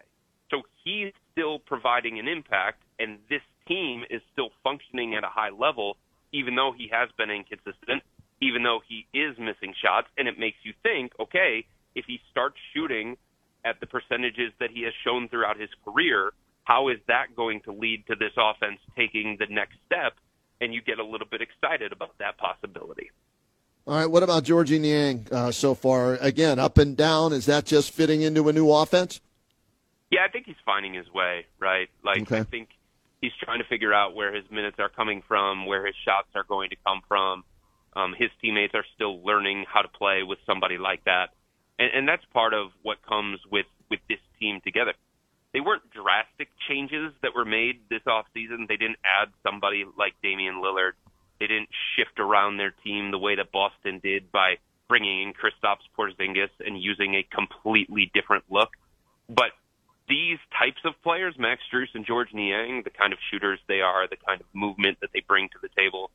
So 0.52 0.62
he's 0.84 1.12
still 1.32 1.58
providing 1.58 2.18
an 2.18 2.28
impact, 2.28 2.82
and 2.98 3.18
this 3.30 3.40
team 3.66 4.04
is 4.10 4.20
still 4.32 4.50
functioning 4.62 5.14
at 5.14 5.24
a 5.24 5.28
high 5.28 5.50
level, 5.50 5.96
even 6.32 6.54
though 6.54 6.72
he 6.76 6.88
has 6.92 7.08
been 7.16 7.30
inconsistent, 7.30 8.02
even 8.42 8.62
though 8.62 8.80
he 8.86 9.06
is 9.16 9.38
missing 9.38 9.74
shots. 9.82 10.08
And 10.18 10.28
it 10.28 10.38
makes 10.38 10.58
you 10.62 10.74
think, 10.82 11.12
okay, 11.18 11.64
if 11.94 12.04
he 12.06 12.20
starts 12.30 12.56
shooting 12.74 13.16
at 13.64 13.80
the 13.80 13.86
percentages 13.86 14.52
that 14.60 14.70
he 14.70 14.82
has 14.82 14.92
shown 15.04 15.28
throughout 15.28 15.58
his 15.58 15.70
career, 15.84 16.32
how 16.64 16.88
is 16.88 16.98
that 17.08 17.34
going 17.34 17.60
to 17.62 17.72
lead 17.72 18.04
to 18.08 18.14
this 18.14 18.32
offense 18.36 18.78
taking 18.94 19.36
the 19.38 19.46
next 19.48 19.76
step? 19.86 20.14
And 20.60 20.74
you 20.74 20.82
get 20.82 20.98
a 20.98 21.04
little 21.04 21.26
bit 21.26 21.40
excited 21.40 21.92
about 21.92 22.18
that 22.18 22.36
possibility. 22.36 23.10
All 23.86 23.96
right, 23.96 24.06
what 24.06 24.22
about 24.22 24.44
Georgie 24.44 24.78
Niang 24.78 25.26
uh, 25.32 25.50
so 25.50 25.74
far? 25.74 26.14
Again, 26.14 26.58
up 26.58 26.78
and 26.78 26.96
down. 26.96 27.32
Is 27.32 27.46
that 27.46 27.64
just 27.64 27.90
fitting 27.90 28.22
into 28.22 28.48
a 28.48 28.52
new 28.52 28.70
offense? 28.70 29.20
Yeah, 30.12 30.20
I 30.26 30.28
think 30.28 30.44
he's 30.46 30.51
finding 30.64 30.94
his 30.94 31.10
way, 31.10 31.46
right? 31.58 31.88
Like 32.04 32.22
okay. 32.22 32.40
I 32.40 32.44
think 32.44 32.68
he's 33.20 33.32
trying 33.40 33.58
to 33.60 33.64
figure 33.64 33.92
out 33.92 34.14
where 34.14 34.34
his 34.34 34.44
minutes 34.50 34.76
are 34.78 34.88
coming 34.88 35.22
from, 35.26 35.66
where 35.66 35.86
his 35.86 35.94
shots 36.04 36.28
are 36.34 36.44
going 36.44 36.70
to 36.70 36.76
come 36.84 37.00
from. 37.08 37.44
Um, 37.94 38.14
his 38.18 38.30
teammates 38.40 38.74
are 38.74 38.84
still 38.94 39.22
learning 39.22 39.66
how 39.68 39.82
to 39.82 39.88
play 39.88 40.22
with 40.22 40.38
somebody 40.46 40.78
like 40.78 41.04
that, 41.04 41.30
and, 41.78 41.90
and 41.94 42.08
that's 42.08 42.24
part 42.32 42.54
of 42.54 42.68
what 42.82 42.98
comes 43.06 43.38
with 43.50 43.66
with 43.90 44.00
this 44.08 44.20
team 44.40 44.60
together. 44.64 44.94
They 45.52 45.60
weren't 45.60 45.82
drastic 45.90 46.48
changes 46.66 47.12
that 47.22 47.34
were 47.34 47.44
made 47.44 47.80
this 47.90 48.00
off 48.06 48.24
season. 48.32 48.64
They 48.68 48.78
didn't 48.78 48.96
add 49.04 49.28
somebody 49.42 49.84
like 49.98 50.14
Damian 50.22 50.56
Lillard. 50.56 50.92
They 51.38 51.46
didn't 51.46 51.68
shift 51.94 52.18
around 52.18 52.56
their 52.56 52.72
team 52.82 53.10
the 53.10 53.18
way 53.18 53.36
that 53.36 53.52
Boston 53.52 54.00
did 54.02 54.32
by 54.32 54.56
bringing 54.88 55.22
in 55.22 55.32
Kristaps 55.34 55.84
Porzingis 55.98 56.50
and 56.60 56.80
using 56.80 57.14
a 57.14 57.22
completely 57.34 58.10
different 58.14 58.44
look. 58.50 58.70
But 59.28 59.52
these 60.08 60.38
types 60.58 60.80
of 60.84 60.94
players, 61.02 61.34
Max 61.38 61.62
Strus 61.72 61.88
and 61.94 62.06
Georges 62.06 62.34
Niang, 62.34 62.82
the 62.84 62.90
kind 62.90 63.12
of 63.12 63.18
shooters 63.30 63.58
they 63.68 63.80
are, 63.80 64.08
the 64.08 64.16
kind 64.16 64.40
of 64.40 64.46
movement 64.52 64.98
that 65.00 65.10
they 65.12 65.22
bring 65.26 65.48
to 65.50 65.58
the 65.62 65.68
table, 65.76 66.10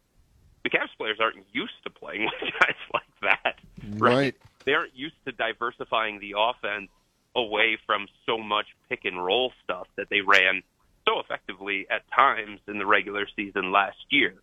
the 0.64 0.70
Cavs 0.70 0.96
players 0.98 1.18
aren't 1.20 1.38
used 1.54 1.82
to 1.84 1.90
playing 1.90 2.26
with 2.42 2.54
guys 2.60 2.76
like 2.94 3.04
that. 3.22 3.56
Right. 4.00 4.16
right. 4.16 4.36
They 4.66 4.74
aren't 4.74 4.96
used 4.96 5.16
to 5.26 5.32
diversifying 5.32 6.20
the 6.20 6.36
offense 6.38 6.90
away 7.36 7.78
from 7.86 8.08
so 8.26 8.38
much 8.38 8.66
pick 8.90 9.06
and 9.06 9.24
roll 9.24 9.54
stuff 9.64 9.88
that 9.96 10.10
they 10.10 10.22
ran 10.22 10.64
so 11.08 11.20
effectively 11.20 11.88
at 11.90 12.02
times 12.12 12.60
in 12.68 12.80
the 12.80 12.86
regular 12.86 13.28
season 13.36 13.72
last 13.72 13.98
year. 14.10 14.34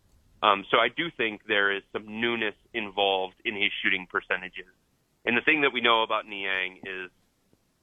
Um, 0.41 0.65
so 0.71 0.77
I 0.77 0.89
do 0.89 1.11
think 1.15 1.41
there 1.47 1.75
is 1.75 1.83
some 1.93 2.21
newness 2.21 2.55
involved 2.73 3.35
in 3.43 3.55
his 3.55 3.71
shooting 3.83 4.07
percentages. 4.09 4.73
And 5.25 5.37
the 5.37 5.41
thing 5.41 5.61
that 5.61 5.73
we 5.73 5.81
know 5.81 6.03
about 6.03 6.27
Niang 6.27 6.79
is 6.83 7.11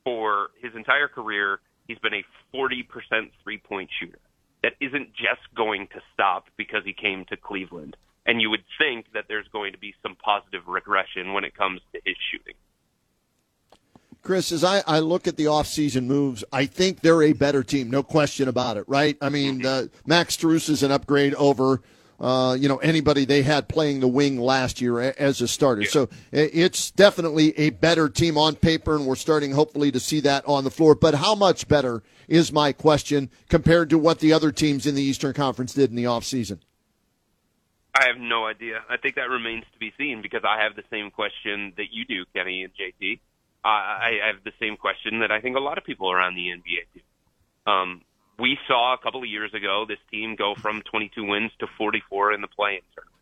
for 0.05 0.49
his 0.61 0.73
entire 0.75 1.09
career, 1.09 1.61
he's 1.89 1.99
been 1.99 2.15
a 2.15 2.25
40% 2.57 2.85
three 3.43 3.59
point 3.59 3.91
shooter. 4.01 4.19
That 4.63 4.75
isn't 4.81 5.13
just 5.15 5.43
going 5.57 5.89
to 5.89 6.01
stop 6.15 6.47
because 6.57 6.83
he 6.85 6.93
came 6.93 7.25
to 7.27 7.37
Cleveland. 7.37 7.97
And 8.25 8.41
you 8.41 8.51
would 8.51 8.63
think 8.79 9.07
that 9.15 9.25
there's 9.27 9.49
going 9.49 9.73
to 9.73 9.79
be 9.79 9.95
some 10.03 10.15
positive 10.15 10.69
regression 10.69 11.33
when 11.33 11.45
it 11.45 11.57
comes 11.57 11.81
to 11.93 12.01
his 12.05 12.15
shooting. 12.31 12.55
Chris, 14.23 14.53
as 14.53 14.63
I, 14.63 14.85
I 14.87 15.01
look 15.01 15.27
at 15.27 15.37
the 15.37 15.47
offseason 15.47 16.07
moves, 16.07 16.45
I 16.53 16.67
think 16.67 17.01
they're 17.01 17.25
a 17.25 17.33
better 17.33 17.65
team, 17.65 17.91
no 17.91 18.05
question 18.05 18.47
about 18.47 18.77
it, 18.77 18.85
right? 18.87 19.17
I 19.21 19.29
mean, 19.31 19.67
uh, 19.67 19.87
Max 20.07 20.37
Strus 20.37 20.71
is 20.71 20.85
an 20.85 20.93
upgrade 20.93 21.35
over 21.35 21.83
uh, 22.23 22.57
you 22.59 22.69
know 22.69 22.77
anybody 22.79 23.25
they 23.25 23.43
had 23.43 23.69
playing 23.69 24.01
the 24.01 24.09
wing 24.09 24.39
last 24.39 24.81
year 24.81 25.01
as 25.01 25.41
a 25.41 25.49
starter. 25.49 25.83
Yeah. 25.83 25.89
So 25.89 26.09
it's 26.31 26.93
definitely 26.93 27.59
a 27.59 27.71
better 27.71 28.09
team 28.09 28.39
on 28.39 28.55
paper, 28.55 28.95
and 28.95 29.05
we're 29.05 29.17
starting 29.17 29.53
hopefully 29.53 29.91
to 29.91 30.01
see 30.01 30.21
that 30.21 30.47
on 30.47 30.63
the 30.63 30.71
floor. 30.71 30.95
But 30.95 31.17
how 31.17 31.35
much 31.35 31.67
better 31.67 32.03
is 32.29 32.53
my 32.53 32.73
question 32.73 33.29
compared 33.49 33.91
to 33.91 33.99
what 33.99 34.21
the 34.21 34.33
other 34.33 34.53
teams 34.53 34.87
in 34.87 34.95
the 34.95 35.03
Eastern 35.03 35.35
Conference 35.35 35.75
did 35.75 35.91
in 35.91 35.97
the 35.97 36.05
offseason? 36.05 36.61
I 37.95 38.07
have 38.07 38.17
no 38.17 38.47
idea. 38.47 38.83
I 38.89 38.97
think 38.97 39.17
that 39.17 39.29
remains 39.29 39.65
to 39.73 39.79
be 39.79 39.93
seen 39.99 40.23
because 40.23 40.43
I 40.49 40.63
have 40.63 40.77
the 40.77 40.85
same 40.91 41.11
question 41.11 41.75
that 41.77 41.87
you 41.91 42.05
do, 42.07 42.25
Kenny 42.35 42.63
and 42.63 42.73
JT. 42.73 43.19
I 43.65 44.19
have 44.27 44.43
the 44.45 44.53
same 44.59 44.77
question 44.77 45.21
that 45.21 45.31
I 45.31 45.41
think 45.41 45.57
a 45.57 45.61
lot 45.61 45.79
of 45.79 45.85
people 45.85 46.11
around 46.11 46.35
the 46.35 46.49
NBA 46.49 46.87
do. 46.95 47.71
Um, 47.71 48.03
we 48.39 48.59
saw 48.67 48.95
a 48.95 48.99
couple 48.99 49.23
of 49.23 49.29
years 49.29 49.53
ago 49.55 49.85
this 49.87 49.99
team 50.11 50.37
go 50.37 50.55
from 50.55 50.83
22 50.83 51.25
wins 51.25 51.51
to 51.61 51.67
44 51.79 52.33
in 52.33 52.41
the 52.41 52.49
play-in 52.49 52.81
tournament. 52.95 53.13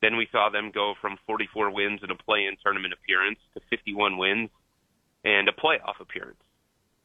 Then 0.00 0.16
we 0.16 0.28
saw 0.32 0.50
them 0.50 0.70
go 0.72 0.94
from 1.00 1.16
44 1.26 1.70
wins 1.70 2.00
in 2.02 2.10
a 2.10 2.16
play-in 2.16 2.56
tournament 2.62 2.92
appearance 2.92 3.38
to 3.54 3.60
51 3.70 4.18
wins 4.18 4.50
and 5.24 5.48
a 5.48 5.52
playoff 5.52 6.00
appearance. 6.00 6.42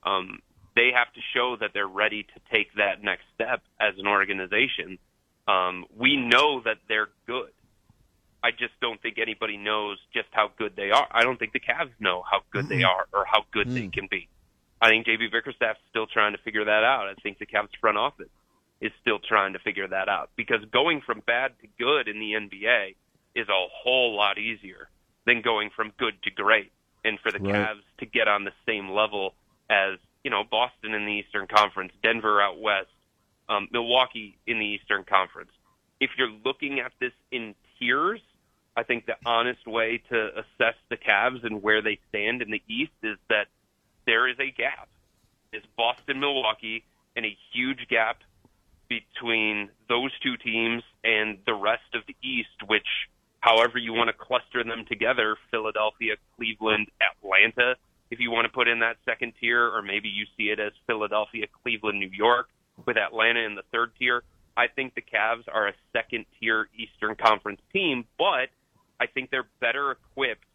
Um, 0.04 0.40
they 0.76 0.92
have 0.96 1.12
to 1.14 1.22
show 1.34 1.58
that 1.60 1.72
they're 1.74 1.88
ready 1.88 2.24
to 2.24 2.40
take 2.52 2.74
that 2.76 3.04
next 3.04 3.24
step 3.36 3.62
as 3.80 3.94
an 3.98 4.08
organization. 4.08 4.98
Um, 5.48 5.86
we 5.96 6.18
know 6.18 6.62
that 6.66 6.78
they're 6.88 7.10
good. 7.26 7.52
I 8.44 8.52
just 8.52 8.80
don't 8.82 9.02
think 9.02 9.18
anybody 9.20 9.58
knows 9.58 9.98
just 10.14 10.28
how 10.32 10.52
good 10.58 10.76
they 10.76 10.92
are. 10.92 11.08
I 11.12 11.24
don't 11.24 11.38
think 11.38 11.54
the 11.54 11.60
Cavs 11.60 11.92
know 12.00 12.24
how 12.30 12.42
good 12.52 12.66
mm-hmm. 12.66 12.78
they 12.78 12.84
are 12.84 13.08
or 13.14 13.26
how 13.26 13.44
good 13.52 13.68
mm-hmm. 13.68 13.76
they 13.76 13.88
mm. 13.88 13.94
can 13.94 14.08
be. 14.10 14.28
I 14.82 14.90
think 14.90 15.08
JB 15.08 15.32
Bickerstaff's 15.32 15.80
still 15.90 16.08
trying 16.08 16.34
to 16.34 16.38
figure 16.40 16.66
that 16.66 16.84
out. 16.84 17.08
I 17.08 17.14
think 17.22 17.40
the 17.40 17.46
Cavs 17.46 17.70
front 17.82 17.98
office 17.98 18.30
is 18.80 18.92
still 19.02 19.20
trying 19.20 19.54
to 19.54 19.60
figure 19.60 19.88
that 19.88 20.08
out 20.08 20.30
because 20.36 20.64
going 20.72 21.02
from 21.02 21.22
bad 21.26 21.52
to 21.62 21.68
good 21.80 22.08
in 22.08 22.20
the 22.20 22.34
NBA 22.34 22.96
is 23.36 23.48
a 23.50 23.68
whole 23.84 24.16
lot 24.16 24.38
easier 24.38 24.90
than 25.26 25.42
going 25.42 25.70
from 25.76 25.92
good 25.98 26.14
to 26.24 26.32
great. 26.32 26.72
And 27.04 27.20
for 27.20 27.32
the 27.32 27.40
right. 27.40 27.54
Cavs 27.54 27.84
to 28.00 28.06
get 28.06 28.28
on 28.28 28.44
the 28.44 28.52
same 28.66 28.90
level 28.90 29.34
as, 29.70 29.98
you 30.24 30.32
know, 30.32 30.44
Boston 30.50 30.94
in 30.94 31.06
the 31.06 31.12
Eastern 31.12 31.48
Conference, 31.48 31.92
Denver 32.04 32.42
out 32.42 32.60
west, 32.60 32.90
um, 33.50 33.68
Milwaukee 33.72 34.38
in 34.46 34.60
the 34.60 34.66
Eastern 34.66 35.04
Conference. 35.04 35.52
If 36.00 36.12
you're 36.18 36.32
looking 36.46 36.80
at 36.80 36.92
this 37.00 37.14
in 37.32 37.56
tiers, 37.80 38.20
I 38.76 38.84
think 38.84 39.06
the 39.06 39.16
honest 39.26 39.66
way 39.66 40.04
to 40.10 40.30
assess 40.40 40.76
the 40.90 40.98
Cavs 40.98 41.44
and 41.44 41.64
where 41.64 41.82
they 41.82 42.00
stand 42.10 42.42
in 42.42 42.52
the 42.52 42.62
East 42.68 42.92
is 43.04 43.18
that 43.30 43.48
there 44.08 44.28
is 44.28 44.38
a 44.40 44.50
gap. 44.50 44.90
It's 45.54 45.66
Boston, 45.78 46.20
Milwaukee, 46.20 46.84
and 47.16 47.26
a 47.26 47.38
huge 47.54 47.88
gap 47.90 48.22
between 48.90 49.70
those 49.90 50.12
two 50.24 50.38
teams 50.38 50.82
and 51.04 51.38
the 51.46 51.54
rest 51.54 51.94
of 51.94 52.02
the 52.08 52.16
East, 52.24 52.64
which, 52.66 52.88
however 53.42 53.78
you 53.78 53.94
want 53.94 54.08
to 54.08 54.14
cluster 54.14 54.64
them 54.64 54.86
together, 54.88 55.36
Philadelphia, 55.52 56.16
Cleveland, 56.38 56.88
Atlanta, 57.02 57.76
if 58.10 58.20
you 58.20 58.32
want 58.32 58.46
to 58.46 58.52
put 58.52 58.70
in 58.70 58.80
that 58.80 58.96
second 59.06 59.34
tier, 59.40 59.68
or 59.68 59.82
maybe 59.82 60.08
you 60.08 60.26
see 60.38 60.46
it 60.46 60.60
as 60.60 60.72
Philadelphia, 60.88 61.46
Cleveland, 61.62 62.00
New 62.00 62.10
York, 62.10 62.48
with 62.86 62.96
Atlanta 62.98 63.42
in 63.42 63.56
the 63.56 63.64
third 63.74 63.92
tier. 64.00 64.24
I 64.56 64.68
think 64.68 64.96
the 64.96 65.02
Cavs 65.02 65.44
are 65.52 65.68
a 65.68 65.74
second 65.92 66.26
tier 66.40 66.70
Eastern 66.78 67.16
Conference 67.16 67.60
team, 67.74 68.06
but 68.18 68.50
I 69.00 69.08
think 69.14 69.30
they're 69.30 69.50
better 69.60 69.92
equipped 69.92 70.46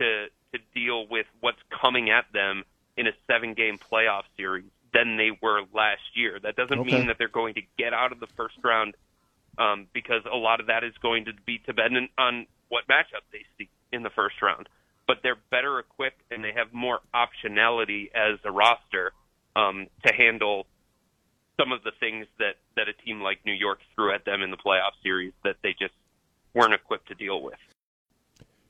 to 0.00 0.26
to 0.52 0.58
deal 0.74 1.06
with 1.06 1.26
what's 1.40 1.58
coming 1.82 2.08
at 2.08 2.24
them 2.32 2.64
in 2.98 3.06
a 3.06 3.12
seven 3.26 3.54
game 3.54 3.78
playoff 3.78 4.24
series 4.36 4.70
than 4.92 5.16
they 5.16 5.30
were 5.40 5.62
last 5.72 6.02
year. 6.14 6.38
That 6.42 6.56
doesn't 6.56 6.78
okay. 6.80 6.96
mean 6.96 7.06
that 7.06 7.16
they're 7.18 7.28
going 7.28 7.54
to 7.54 7.62
get 7.78 7.94
out 7.94 8.12
of 8.12 8.20
the 8.20 8.26
first 8.36 8.56
round 8.64 8.94
um, 9.56 9.86
because 9.92 10.22
a 10.30 10.36
lot 10.36 10.60
of 10.60 10.66
that 10.66 10.84
is 10.84 10.92
going 11.00 11.26
to 11.26 11.32
be 11.46 11.60
dependent 11.64 12.10
on 12.18 12.46
what 12.68 12.86
matchup 12.88 13.22
they 13.32 13.44
see 13.56 13.68
in 13.92 14.02
the 14.02 14.10
first 14.10 14.42
round. 14.42 14.68
But 15.06 15.18
they're 15.22 15.38
better 15.50 15.78
equipped 15.78 16.20
and 16.30 16.42
they 16.42 16.52
have 16.52 16.72
more 16.72 17.00
optionality 17.14 18.10
as 18.14 18.38
a 18.44 18.50
roster 18.50 19.12
um, 19.56 19.86
to 20.04 20.12
handle 20.12 20.66
some 21.58 21.72
of 21.72 21.82
the 21.82 21.92
things 21.98 22.26
that, 22.38 22.56
that 22.76 22.88
a 22.88 22.92
team 22.92 23.20
like 23.20 23.38
New 23.44 23.52
York 23.52 23.78
threw 23.94 24.14
at 24.14 24.24
them 24.24 24.42
in 24.42 24.50
the 24.50 24.56
playoff 24.56 24.92
series 25.02 25.32
that 25.44 25.56
they 25.62 25.74
just 25.78 25.94
weren't 26.54 26.74
equipped 26.74 27.08
to 27.08 27.14
deal 27.14 27.42
with. 27.42 27.58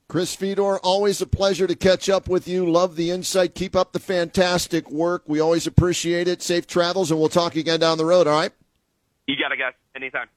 Chris 0.09 0.35
Fedor, 0.35 0.79
always 0.79 1.21
a 1.21 1.27
pleasure 1.27 1.67
to 1.67 1.77
catch 1.77 2.09
up 2.09 2.29
with 2.29 2.49
you. 2.49 2.65
Love 2.65 2.97
the 2.97 3.11
insight. 3.11 3.55
Keep 3.55 3.77
up 3.77 3.93
the 3.93 3.99
fantastic 3.99 4.91
work. 4.91 5.25
We 5.27 5.39
always 5.39 5.67
appreciate 5.67 6.29
it. 6.29 6.41
Safe 6.41 6.67
travels, 6.67 7.11
and 7.11 7.21
we'll 7.21 7.29
talk 7.29 7.57
again 7.57 7.79
down 7.81 7.99
the 7.99 8.07
road, 8.07 8.27
all 8.27 8.33
right? 8.33 8.53
You 9.27 9.37
got 9.37 9.53
it, 9.53 9.59
guys. 9.59 9.75
Anytime. 9.95 10.29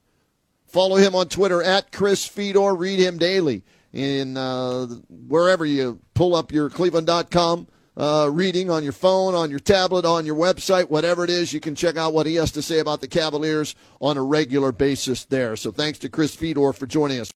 Follow 0.67 0.97
him 0.97 1.15
on 1.15 1.29
Twitter 1.29 1.63
at 1.63 1.93
Chris 1.93 2.25
Fedor. 2.25 2.75
Read 2.75 2.99
him 2.99 3.17
daily 3.17 3.63
in 3.93 4.35
uh, 4.35 4.87
wherever 5.07 5.65
you 5.65 6.01
pull 6.15 6.35
up 6.35 6.51
your 6.51 6.69
Cleveland.com 6.69 7.67
uh, 7.97 8.29
reading 8.31 8.69
on 8.69 8.83
your 8.83 8.93
phone, 8.93 9.35
on 9.35 9.49
your 9.49 9.59
tablet, 9.59 10.05
on 10.05 10.25
your 10.25 10.35
website, 10.35 10.89
whatever 10.89 11.23
it 11.23 11.29
is. 11.29 11.53
You 11.53 11.59
can 11.59 11.75
check 11.75 11.97
out 11.97 12.13
what 12.13 12.25
he 12.25 12.35
has 12.35 12.51
to 12.53 12.61
say 12.61 12.79
about 12.79 13.01
the 13.01 13.07
Cavaliers 13.07 13.75
on 13.99 14.17
a 14.17 14.23
regular 14.23 14.71
basis 14.71 15.25
there. 15.25 15.55
So 15.55 15.71
thanks 15.71 15.99
to 15.99 16.09
Chris 16.09 16.35
Fedor 16.35 16.73
for 16.73 16.87
joining 16.87 17.19
us. 17.19 17.29